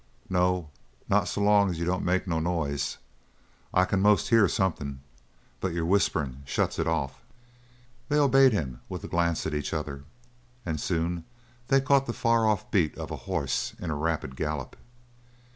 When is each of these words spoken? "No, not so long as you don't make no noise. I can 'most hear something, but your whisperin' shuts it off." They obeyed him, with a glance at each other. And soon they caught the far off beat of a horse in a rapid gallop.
"No, 0.31 0.71
not 1.07 1.27
so 1.27 1.41
long 1.41 1.69
as 1.69 1.77
you 1.77 1.85
don't 1.85 2.03
make 2.03 2.25
no 2.25 2.39
noise. 2.39 2.97
I 3.71 3.85
can 3.85 4.01
'most 4.01 4.29
hear 4.29 4.47
something, 4.47 4.99
but 5.59 5.73
your 5.73 5.85
whisperin' 5.85 6.41
shuts 6.43 6.79
it 6.79 6.87
off." 6.87 7.21
They 8.09 8.17
obeyed 8.17 8.51
him, 8.51 8.81
with 8.89 9.03
a 9.03 9.07
glance 9.07 9.45
at 9.45 9.53
each 9.53 9.75
other. 9.75 10.05
And 10.65 10.81
soon 10.81 11.25
they 11.67 11.81
caught 11.81 12.07
the 12.07 12.13
far 12.13 12.47
off 12.47 12.71
beat 12.71 12.97
of 12.97 13.11
a 13.11 13.15
horse 13.29 13.75
in 13.79 13.91
a 13.91 13.95
rapid 13.95 14.35
gallop. 14.35 14.75